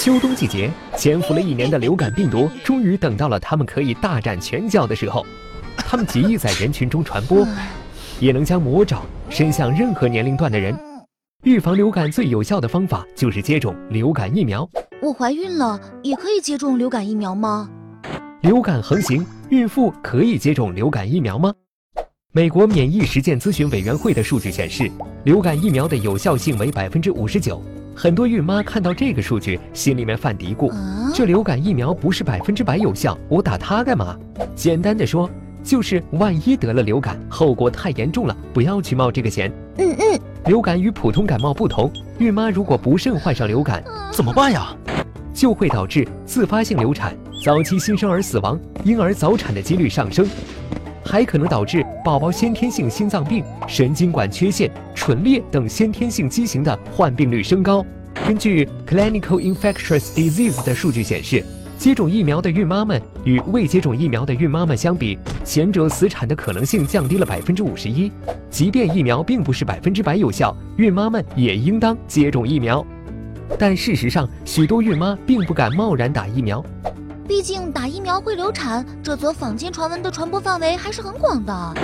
[0.00, 5.26] 秋冬季节，潜伏了一年的流感病毒，终于等到了他们可以大展拳脚的时候。
[5.76, 7.44] 他们极易在人群中传播，
[8.20, 10.72] 也能将魔爪伸向任何年龄段的人。
[11.42, 14.68] 预防流感最有效的方法就是接种流感疫苗。
[15.02, 17.68] 我怀孕了，也可以接种流感疫苗吗？
[18.42, 21.52] 流感横行，孕妇可以接种流感疫苗吗？
[22.32, 24.88] 美国免疫实践咨询委员会的数据显示，
[25.24, 27.60] 流感疫苗的有效性为百分之五十九。
[28.00, 30.72] 很多孕妈看到这个数据，心里面犯嘀咕：
[31.12, 34.16] 这流感疫苗不是百分之百有效，我打它干嘛？
[34.54, 35.28] 简单的说，
[35.64, 39.52] 就是万一得了流感，后果太严重了，不要去冒这个险。
[39.78, 40.20] 嗯嗯。
[40.44, 44.72] 流感与普通感冒不同，孕妈如果不慎患上流感，怎么办呀？
[45.34, 50.24] 就会导致自发性流产、早期新生儿死亡、婴儿早产的几率上升。
[51.04, 54.70] 还可能导致宝宝先天性心脏病、神经管缺陷、
[55.08, 57.82] 唇裂等先天性畸形的患病率升高。
[58.26, 61.42] 根据 Clinical Infectious Disease 的数据显示，
[61.78, 68.12] 接种疫苗的孕妈们与未接种疫苗的孕妈们相比，前者死产的可能性降低了百分之五十一。
[68.50, 72.84] 即便疫苗并不是百分之百有效，孕妈们也应当接种疫苗。
[73.58, 76.62] 但事实上，许多孕妈并不敢贸然打疫苗。
[77.26, 81.74] 毕竟打疫苗会流产，这则坊间传闻的传播范围还是很广的。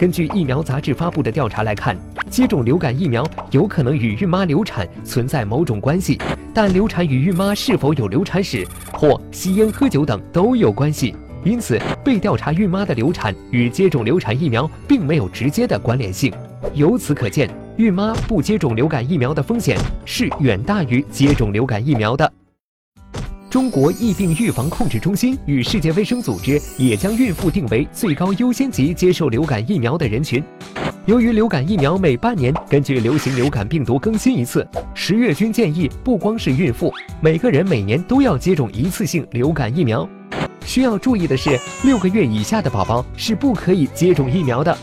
[0.00, 1.94] 根据疫苗杂志发布的调查来看，
[2.30, 6.18] 接种流感疫苗有可能与孕妈流产存在某种关系，
[6.54, 11.14] 但流产与孕妈是否有流产史或吸烟喝酒等都有关系。
[11.44, 16.32] 因此，被调查孕妈的流产与接种流产疫苗并没有直接的关联性。
[16.72, 22.32] 由此可见，孕妈不接种流感疫苗的风险是远大于接种流感疫苗的。
[23.50, 30.40] 中国疫病预防控制中心与世界卫生组织也将孕妇定为最高优先级接受流感疫苗的人群。
[31.04, 40.08] 由于流感疫苗每半年根据流行流感病毒更新一次，十月均建议不光是孕妇，每个人每年都要接种一次性流感疫苗。
[40.64, 44.78] 需要注意的是，六个月以下的宝宝是不可以接种疫苗的。